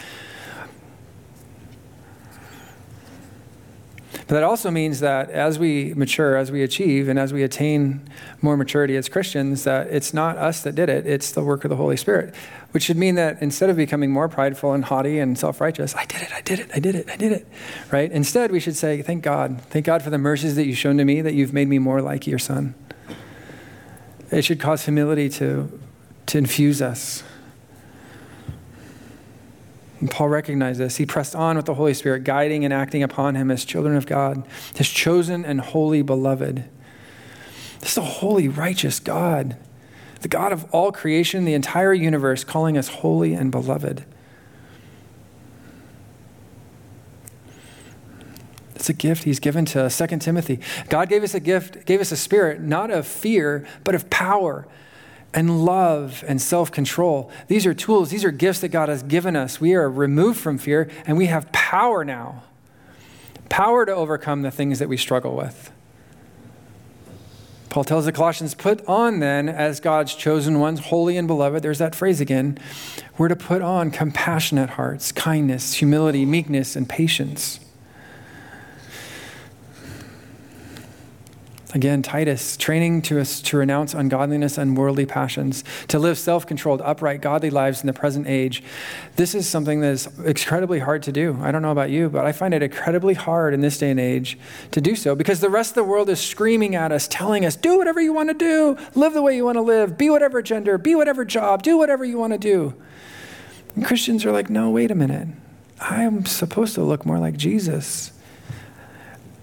[4.26, 8.08] But that also means that as we mature, as we achieve, and as we attain
[8.40, 11.68] more maturity as Christians, that it's not us that did it, it's the work of
[11.68, 12.34] the Holy Spirit.
[12.70, 16.06] Which should mean that instead of becoming more prideful and haughty and self righteous, I
[16.06, 17.46] did it, I did it, I did it, I did it,
[17.92, 18.10] right?
[18.10, 19.60] Instead, we should say, Thank God.
[19.68, 22.00] Thank God for the mercies that you've shown to me, that you've made me more
[22.00, 22.74] like your son.
[24.30, 25.80] It should cause humility to,
[26.26, 27.22] to infuse us
[30.04, 30.98] and Paul recognized this.
[30.98, 34.04] He pressed on with the Holy Spirit, guiding and acting upon him as children of
[34.04, 36.62] God, his chosen and holy beloved.
[37.80, 39.56] This is a holy, righteous God.
[40.20, 44.04] the God of all creation, the entire universe, calling us holy and beloved.
[48.74, 49.96] It's a gift he's given to us.
[49.96, 50.60] 2 Timothy.
[50.90, 54.68] God gave us a gift, gave us a spirit, not of fear, but of power
[55.34, 57.30] and love and self control.
[57.48, 59.60] These are tools, these are gifts that God has given us.
[59.60, 62.44] We are removed from fear and we have power now
[63.48, 65.70] power to overcome the things that we struggle with.
[67.68, 71.78] Paul tells the Colossians, put on then, as God's chosen ones, holy and beloved, there's
[71.78, 72.58] that phrase again,
[73.18, 77.60] we're to put on compassionate hearts, kindness, humility, meekness, and patience.
[81.74, 86.80] Again, Titus, training to us to renounce ungodliness and worldly passions, to live self controlled,
[86.82, 88.62] upright, godly lives in the present age.
[89.16, 91.36] This is something that is incredibly hard to do.
[91.42, 93.98] I don't know about you, but I find it incredibly hard in this day and
[93.98, 94.38] age
[94.70, 97.56] to do so because the rest of the world is screaming at us, telling us,
[97.56, 100.42] do whatever you want to do, live the way you want to live, be whatever
[100.42, 102.72] gender, be whatever job, do whatever you want to do.
[103.74, 105.26] And Christians are like, no, wait a minute.
[105.80, 108.12] I am supposed to look more like Jesus.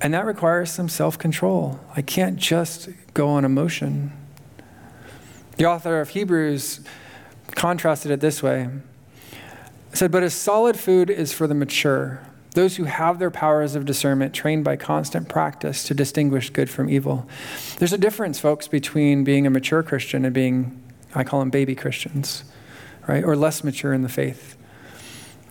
[0.02, 1.80] And that requires some self control.
[1.96, 4.12] I can't just go on emotion.
[5.58, 6.82] The author of Hebrews
[7.52, 8.70] contrasted it this way
[9.94, 13.86] said, But as solid food is for the mature, those who have their powers of
[13.86, 17.28] discernment trained by constant practice to distinguish good from evil.
[17.78, 20.82] There's a difference, folks, between being a mature Christian and being,
[21.16, 22.44] I call them baby Christians,
[23.08, 23.24] right?
[23.24, 24.58] Or less mature in the faith,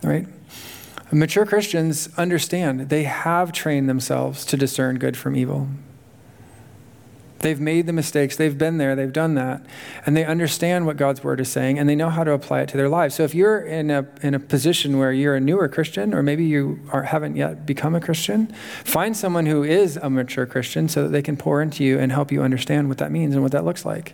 [0.03, 0.27] right?
[1.11, 5.67] Mature Christians understand they have trained themselves to discern good from evil.
[7.39, 9.65] They've made the mistakes, they've been there, they've done that,
[10.05, 12.69] and they understand what God's word is saying, and they know how to apply it
[12.69, 13.15] to their lives.
[13.15, 16.45] So if you're in a, in a position where you're a newer Christian, or maybe
[16.45, 18.47] you are, haven't yet become a Christian,
[18.83, 22.11] find someone who is a mature Christian so that they can pour into you and
[22.11, 24.13] help you understand what that means and what that looks like.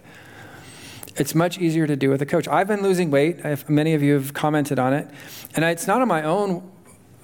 [1.18, 2.48] It's much easier to do with a coach.
[2.48, 3.42] I've been losing weight.
[3.68, 5.08] Many of you have commented on it.
[5.54, 6.72] And I, it's not on my own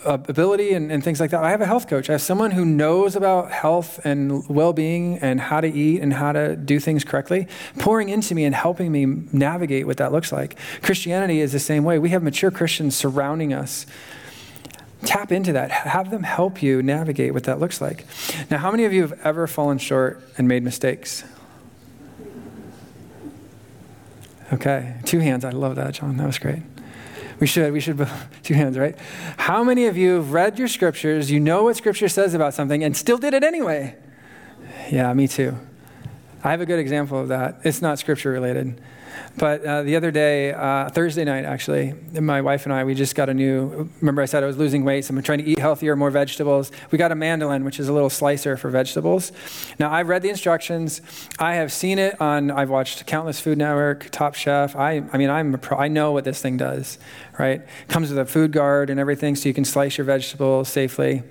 [0.06, 1.44] Uh, ability and, and, things like that.
[1.44, 2.10] I have a health coach.
[2.10, 6.13] I have someone who knows about health and well being and how to eat and
[6.13, 7.48] how to do things correctly,
[7.80, 10.58] pouring into me and helping me navigate what that looks like.
[10.82, 12.00] Christianity is the same way.
[12.00, 13.86] We have mature Christians surrounding us.
[15.06, 15.72] Tap into that.
[15.72, 18.06] Have them help you navigate what that looks like.
[18.50, 21.24] Now, how many of you have ever fallen short and made mistakes?
[24.52, 25.46] Okay, two hands.
[25.46, 26.18] I love that, John.
[26.18, 26.63] That was great.
[27.39, 27.74] We should.
[27.74, 28.08] We should.
[28.43, 28.98] Two hands, right?
[29.38, 32.84] How many of you have read your scriptures, you know what scripture says about something,
[32.84, 33.96] and still did it anyway?
[34.91, 35.58] Yeah, me too.
[36.43, 37.62] I have a good example of that.
[37.63, 38.82] It's not scripture related.
[39.38, 43.15] But uh, the other day, uh, Thursday night actually, my wife and I, we just
[43.15, 45.60] got a new, remember I said I was losing weight, so I'm trying to eat
[45.60, 46.71] healthier, more vegetables.
[46.91, 49.32] We got a mandolin, which is a little slicer for vegetables.
[49.80, 51.02] Now, I've read the instructions.
[51.39, 54.76] I have seen it on, I've watched countless Food Network, Top Chef.
[54.76, 56.99] I, I mean, I'm pro, I know what this thing does,
[57.39, 57.62] right?
[57.88, 61.23] Comes with a food guard and everything, so you can slice your vegetables safely.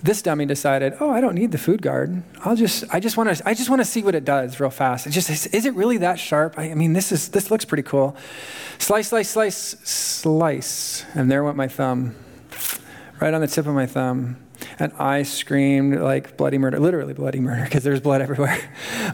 [0.00, 2.22] This dummy decided, oh, I don't need the food guard.
[2.44, 4.70] I'll just, I just want to, I just want to see what it does real
[4.70, 5.08] fast.
[5.08, 6.54] It just, is, it really that sharp?
[6.56, 8.16] I, I mean, this is, this looks pretty cool.
[8.78, 12.14] Slice, slice, slice, slice, and there went my thumb,
[13.20, 14.36] right on the tip of my thumb.
[14.78, 18.56] And I screamed like bloody murder, literally bloody murder, because there's blood everywhere.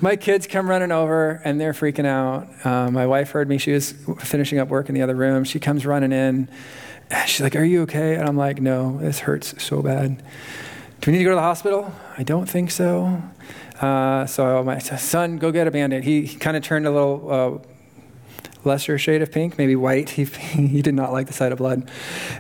[0.03, 2.49] my kids come running over and they're freaking out.
[2.65, 3.57] Uh, my wife heard me.
[3.57, 5.45] She was finishing up work in the other room.
[5.45, 6.49] She comes running in.
[7.27, 8.17] She's like, Are you okay?
[8.17, 10.23] And I'm like, No, this hurts so bad.
[11.05, 11.93] Do we need to go to the hospital?
[12.17, 13.23] I don't think so.
[13.79, 16.03] Uh, so my son, go get a band-aid.
[16.03, 20.09] He, he kind of turned a little uh, lesser shade of pink, maybe white.
[20.09, 21.91] He, he did not like the sight of blood.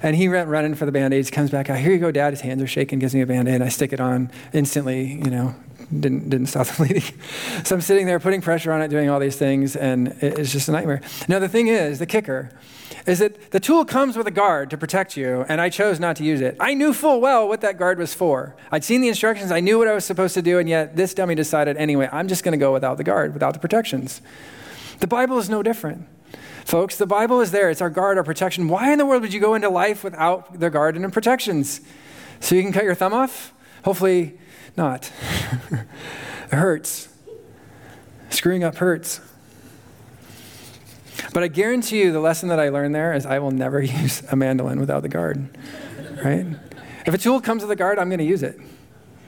[0.02, 2.32] And he went running for the band-aids, comes back out, here you go, Dad.
[2.32, 3.60] His hands are shaking, gives me a band-aid.
[3.60, 5.54] I stick it on instantly, you know,
[5.88, 7.02] didn't, didn't stop the bleeding.
[7.64, 10.68] so I'm sitting there putting pressure on it, doing all these things, and it's just
[10.68, 11.00] a nightmare.
[11.28, 12.50] Now, the thing is, the kicker
[13.06, 16.16] is that the tool comes with a guard to protect you, and I chose not
[16.16, 16.56] to use it.
[16.58, 18.56] I knew full well what that guard was for.
[18.72, 21.12] I'd seen the instructions, I knew what I was supposed to do, and yet this
[21.12, 24.22] dummy decided, anyway, I'm just going to go without the guard, without the protections.
[25.00, 26.06] The Bible is no different.
[26.64, 27.68] Folks, the Bible is there.
[27.68, 28.68] It's our guard, our protection.
[28.68, 31.82] Why in the world would you go into life without the guard and protections?
[32.40, 33.52] So you can cut your thumb off?
[33.84, 34.38] Hopefully
[34.76, 35.10] not.
[35.70, 35.86] it
[36.50, 37.08] hurts.
[38.30, 39.20] Screwing up hurts.
[41.32, 44.22] But I guarantee you the lesson that I learned there is I will never use
[44.30, 45.56] a mandolin without the guard,
[46.24, 46.46] right?
[47.06, 48.58] If a tool comes with a guard, I'm going to use it.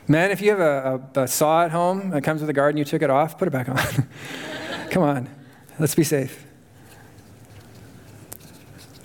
[0.08, 2.70] Man, if you have a, a, a, saw at home that comes with a guard
[2.70, 3.76] and you took it off, put it back on.
[4.90, 5.28] Come on,
[5.80, 6.45] let's be safe.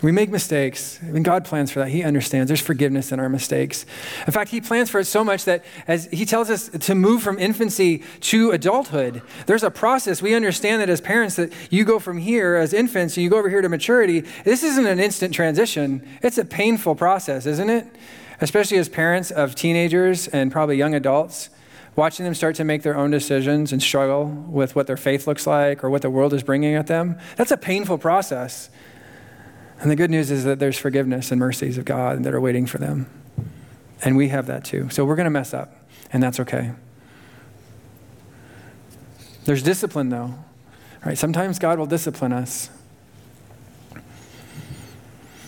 [0.01, 0.99] We make mistakes.
[1.03, 1.89] Mean, God plans for that.
[1.89, 2.47] He understands.
[2.47, 3.85] There's forgiveness in our mistakes.
[4.25, 7.21] In fact, He plans for it so much that as He tells us to move
[7.21, 10.21] from infancy to adulthood, there's a process.
[10.21, 13.37] We understand that as parents, that you go from here as infants and you go
[13.37, 14.21] over here to maturity.
[14.43, 16.07] This isn't an instant transition.
[16.23, 17.85] It's a painful process, isn't it?
[18.39, 21.51] Especially as parents of teenagers and probably young adults
[21.95, 25.45] watching them start to make their own decisions and struggle with what their faith looks
[25.45, 28.69] like or what the world is bringing at them, that's a painful process.
[29.81, 32.67] And the good news is that there's forgiveness and mercies of God that are waiting
[32.67, 33.09] for them.
[34.03, 34.89] And we have that too.
[34.91, 35.75] So we're going to mess up,
[36.13, 36.71] and that's okay.
[39.45, 40.35] There's discipline, though.
[41.03, 41.17] Right?
[41.17, 42.69] Sometimes God will discipline us.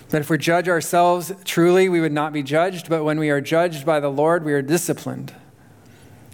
[0.09, 3.41] That if we judge ourselves truly, we would not be judged, but when we are
[3.41, 5.33] judged by the Lord, we are disciplined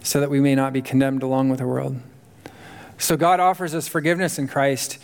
[0.03, 1.99] so that we may not be condemned along with the world.
[2.97, 4.99] So God offers us forgiveness in Christ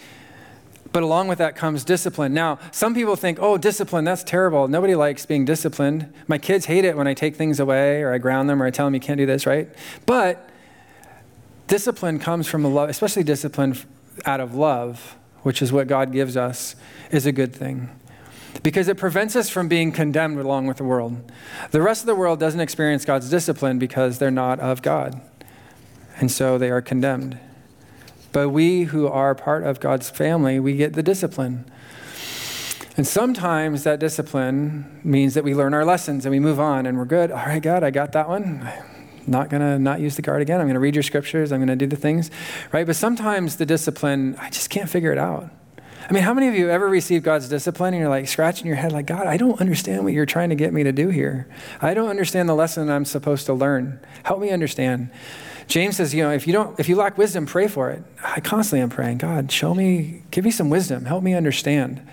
[0.95, 2.33] but along with that comes discipline.
[2.33, 4.69] Now, some people think, oh, discipline, that's terrible.
[4.69, 6.13] Nobody likes being disciplined.
[6.25, 8.69] My kids hate it when I take things away or I ground them or I
[8.69, 9.67] tell them you can't do this, right?
[10.05, 10.49] But
[11.67, 13.77] discipline comes from a love, especially discipline
[14.23, 16.77] out of love, which is what God gives us,
[17.11, 17.89] is a good thing.
[18.63, 21.29] Because it prevents us from being condemned along with the world.
[21.71, 25.21] The rest of the world doesn't experience God's discipline because they're not of God.
[26.15, 27.37] And so they are condemned.
[28.35, 31.63] But we who are part of God's family, we get the discipline.
[32.97, 36.97] And sometimes that discipline means that we learn our lessons and we move on and
[36.97, 37.31] we're good.
[37.31, 38.69] All right, God, I got that one.
[38.69, 40.59] I'm not going to not use the guard again.
[40.59, 41.53] I'm going to read your scriptures.
[41.53, 42.29] I'm going to do the things,
[42.73, 42.85] right?
[42.85, 45.49] But sometimes the discipline, I just can't figure it out.
[46.09, 48.75] I mean, how many of you ever received God's discipline and you're like scratching your
[48.75, 51.47] head, like, God, I don't understand what you're trying to get me to do here.
[51.81, 54.01] I don't understand the lesson I'm supposed to learn.
[54.23, 55.09] Help me understand.
[55.67, 58.03] James says, you know, if you don't, if you lack wisdom, pray for it.
[58.23, 62.05] I constantly am praying, God, show me, give me some wisdom, help me understand.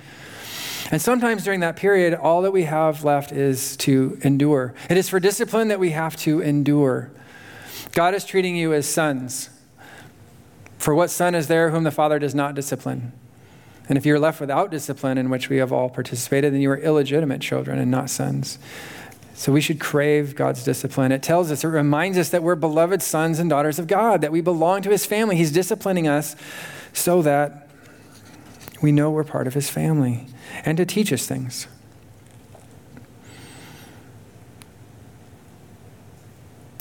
[0.91, 4.75] And sometimes during that period, all that we have left is to endure.
[4.91, 7.11] It is for discipline that we have to endure.
[7.93, 9.49] God is treating you as sons.
[10.79, 13.13] For what son is there whom the Father does not discipline?
[13.89, 16.79] And if you're left without discipline, in which we have all participated, then you are
[16.79, 18.59] illegitimate children and not sons.
[19.35, 21.11] So we should crave God's discipline.
[21.11, 24.31] It tells us, it reminds us that we're beloved sons and daughters of God, that
[24.31, 25.37] we belong to his family.
[25.37, 26.37] He's disciplining us
[26.93, 27.69] so that
[28.83, 30.27] we know we're part of his family
[30.65, 31.67] and to teach us things.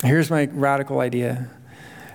[0.04, 1.50] Here's my radical idea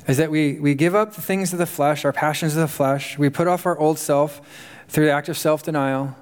[0.08, 2.68] is that we, we give up the things of the flesh, our passions of the
[2.68, 3.18] flesh.
[3.18, 4.40] We put off our old self
[4.88, 6.16] through the act of self denial.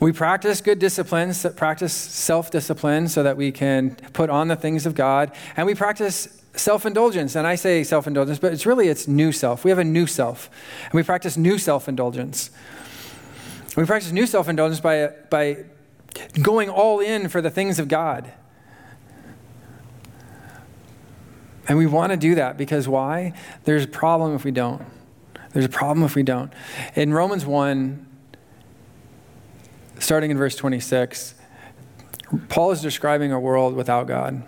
[0.00, 4.86] We practice good disciplines, practice self discipline so that we can put on the things
[4.86, 5.32] of God.
[5.56, 7.34] And we practice self indulgence.
[7.34, 9.64] And I say self indulgence, but it's really it's new self.
[9.64, 10.50] We have a new self.
[10.84, 12.50] And we practice new self indulgence.
[13.76, 15.64] We practice new self indulgence by, by
[16.42, 18.32] going all in for the things of God.
[21.68, 23.34] And we want to do that because why?
[23.64, 24.82] There's a problem if we don't.
[25.52, 26.52] There's a problem if we don't.
[26.94, 28.07] In Romans 1,
[29.98, 31.34] starting in verse 26,
[32.48, 34.42] Paul is describing a world without God,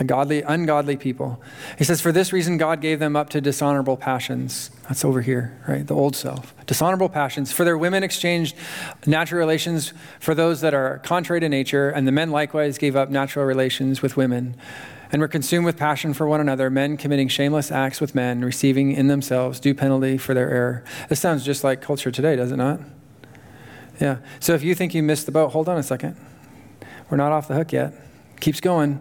[0.00, 1.40] a godly, ungodly people.
[1.78, 4.70] He says, For this reason, God gave them up to dishonorable passions.
[4.88, 5.86] That's over here, right?
[5.86, 6.54] The old self.
[6.66, 7.52] Dishonorable passions.
[7.52, 8.56] For their women exchanged
[9.06, 13.08] natural relations for those that are contrary to nature, and the men likewise gave up
[13.08, 14.56] natural relations with women
[15.12, 18.90] and were consumed with passion for one another, men committing shameless acts with men, receiving
[18.90, 20.84] in themselves due penalty for their error.
[21.08, 22.80] This sounds just like culture today, does it not?
[24.00, 24.18] Yeah.
[24.40, 26.16] So if you think you missed the boat, hold on a second.
[27.10, 27.92] We're not off the hook yet.
[28.40, 29.00] Keeps going.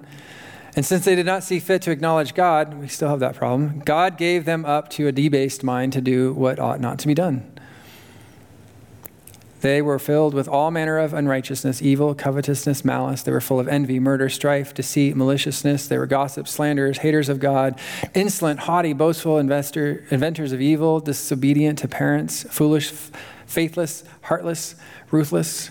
[0.76, 3.80] And since they did not see fit to acknowledge God, we still have that problem.
[3.86, 7.14] God gave them up to a debased mind to do what ought not to be
[7.14, 7.50] done.
[9.62, 13.24] They were filled with all manner of unrighteousness, evil, covetousness, malice.
[13.24, 15.88] They were full of envy, murder, strife, deceit, maliciousness.
[15.88, 17.80] They were gossips, slanderers, haters of God,
[18.14, 22.92] insolent, haughty, boastful, investor, inventors of evil, disobedient to parents, foolish
[23.54, 24.76] faithless, heartless,
[25.12, 25.70] ruthless.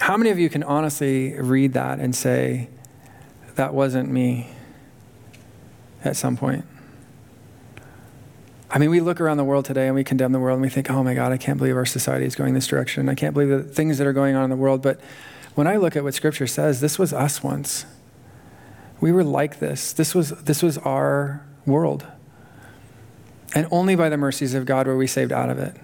[0.00, 2.68] How many of you can honestly read that and say,
[3.54, 4.50] that wasn't me
[6.04, 6.66] at some point?
[8.70, 10.68] I mean, we look around the world today and we condemn the world and we
[10.68, 13.08] think, oh my God, I can't believe our society is going this direction.
[13.08, 14.82] I can't believe the things that are going on in the world.
[14.82, 15.00] But
[15.54, 17.86] when I look at what Scripture says, this was us once.
[19.00, 19.94] We were like this.
[19.94, 22.06] This was, this was our world.
[23.54, 25.76] And only by the mercies of God were we saved out of it.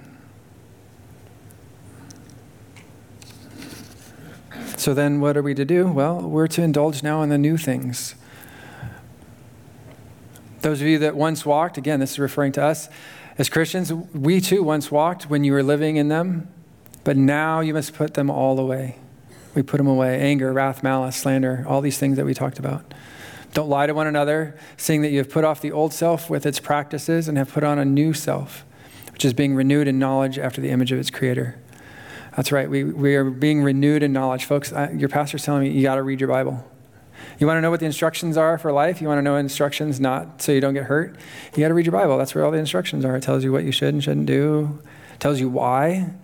[4.77, 5.87] So then, what are we to do?
[5.87, 8.15] Well, we're to indulge now in the new things.
[10.61, 12.89] Those of you that once walked, again, this is referring to us
[13.39, 16.49] as Christians, we too once walked when you were living in them.
[17.05, 18.97] But now you must put them all away.
[19.55, 22.95] We put them away anger, wrath, malice, slander, all these things that we talked about.
[23.53, 26.45] Don't lie to one another, saying that you have put off the old self with
[26.45, 28.65] its practices and have put on a new self,
[29.13, 31.59] which is being renewed in knowledge after the image of its creator.
[32.37, 32.69] That's right.
[32.69, 34.45] We, we are being renewed in knowledge.
[34.45, 36.63] Folks, I, your pastor's telling me you got to read your Bible.
[37.39, 39.01] You want to know what the instructions are for life?
[39.01, 41.17] You want to know instructions not so you don't get hurt?
[41.55, 42.19] You got to read your Bible.
[42.19, 43.17] That's where all the instructions are.
[43.17, 44.81] It tells you what you should and shouldn't do,
[45.15, 46.15] it tells you why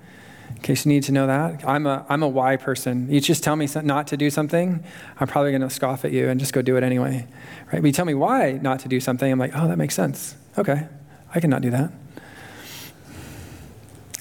[0.51, 1.67] in case you need to know that.
[1.67, 3.11] I'm a, I'm a why person.
[3.11, 4.85] You just tell me not to do something,
[5.19, 7.27] I'm probably going to scoff at you and just go do it anyway.
[7.73, 7.83] Right?
[7.83, 10.37] But you tell me why not to do something, I'm like, oh, that makes sense.
[10.57, 10.87] Okay,
[11.35, 11.91] I cannot do that.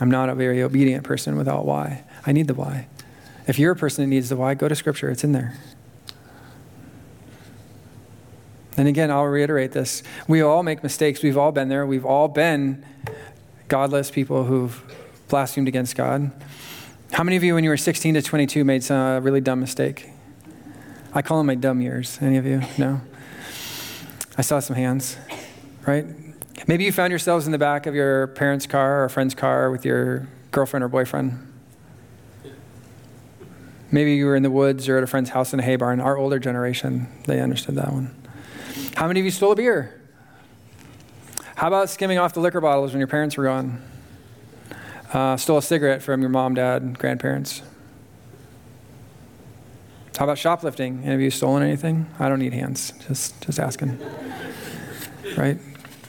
[0.01, 2.03] I'm not a very obedient person without why.
[2.25, 2.87] I need the why.
[3.47, 5.53] If you're a person that needs the why, go to Scripture, it's in there.
[8.77, 10.01] And again, I'll reiterate this.
[10.27, 11.21] We all make mistakes.
[11.21, 11.85] We've all been there.
[11.85, 12.83] We've all been
[13.67, 14.81] godless people who've
[15.27, 16.31] blasphemed against God.
[17.11, 19.59] How many of you, when you were 16 to 22, made a uh, really dumb
[19.59, 20.09] mistake?
[21.13, 22.17] I call them my dumb years.
[22.21, 22.61] Any of you?
[22.77, 23.01] No?
[24.37, 25.17] I saw some hands,
[25.85, 26.05] right?
[26.67, 29.85] Maybe you found yourselves in the back of your parents' car or friend's car with
[29.85, 31.47] your girlfriend or boyfriend.
[33.91, 35.99] Maybe you were in the woods or at a friend's house in a hay barn.
[35.99, 38.15] Our older generation, they understood that one.
[38.95, 40.01] How many of you stole a beer?
[41.55, 43.81] How about skimming off the liquor bottles when your parents were gone?
[45.11, 47.61] Uh, stole a cigarette from your mom, dad, grandparents.
[50.17, 51.03] How about shoplifting?
[51.03, 52.07] Any of you stolen anything?
[52.19, 52.93] I don't need hands.
[53.07, 53.99] Just, just asking.
[55.35, 55.57] right?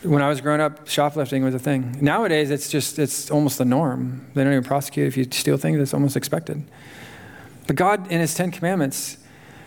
[0.02, 1.96] When I was growing up, shoplifting was a thing.
[2.00, 4.26] Nowadays, it's just, it's almost the norm.
[4.34, 6.64] They don't even prosecute if you steal things, it's almost expected.
[7.68, 9.18] But God, in His Ten Commandments,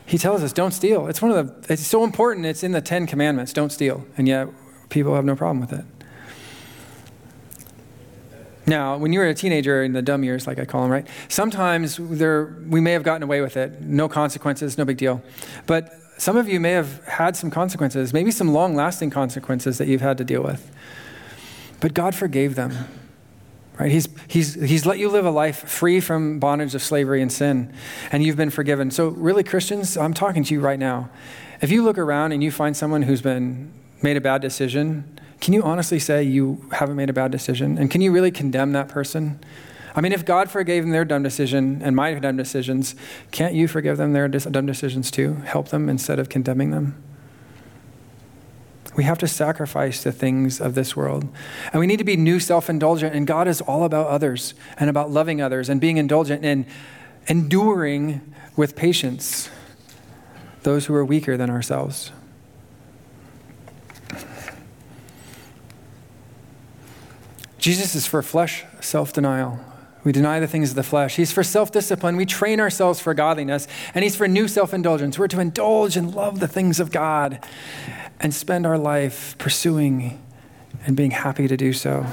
[0.05, 1.07] He tells us, don't steal.
[1.07, 4.05] It's one of the, it's so important, it's in the Ten Commandments, don't steal.
[4.17, 4.49] And yet,
[4.89, 5.85] people have no problem with it.
[8.67, 11.07] Now, when you were a teenager in the dumb years, like I call them, right?
[11.29, 13.79] Sometimes there, we may have gotten away with it.
[13.81, 15.21] No consequences, no big deal.
[15.67, 19.87] But some of you may have had some consequences, maybe some long lasting consequences that
[19.87, 20.71] you've had to deal with.
[21.79, 22.87] But God forgave them.
[23.79, 23.91] Right?
[23.91, 27.73] He's, he's, he's let you live a life free from bondage of slavery and sin,
[28.11, 28.89] and you've been forgiven.
[28.89, 31.09] So, really, Christians, I'm talking to you right now.
[31.61, 35.53] If you look around and you find someone who's been made a bad decision, can
[35.53, 37.77] you honestly say you haven't made a bad decision?
[37.77, 39.39] And can you really condemn that person?
[39.95, 42.95] I mean, if God forgave them their dumb decision and my dumb decisions,
[43.31, 45.35] can't you forgive them their dumb decisions too?
[45.45, 47.01] Help them instead of condemning them?
[48.97, 51.27] We have to sacrifice the things of this world.
[51.71, 53.15] And we need to be new self indulgent.
[53.15, 56.65] And God is all about others and about loving others and being indulgent and
[57.27, 59.49] enduring with patience
[60.63, 62.11] those who are weaker than ourselves.
[67.59, 69.59] Jesus is for flesh self denial.
[70.05, 71.17] We deny the things of the flesh.
[71.17, 72.15] He's for self discipline.
[72.15, 73.67] We train ourselves for godliness.
[73.93, 75.19] And He's for new self indulgence.
[75.19, 77.43] We're to indulge and love the things of God
[78.21, 80.21] and spend our life pursuing
[80.85, 82.05] and being happy to do so.